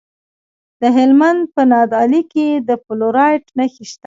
د 0.81 0.83
هلمند 0.97 1.41
په 1.53 1.61
نادعلي 1.71 2.21
کې 2.33 2.47
د 2.67 2.69
فلورایټ 2.83 3.43
نښې 3.57 3.83
شته. 3.91 3.99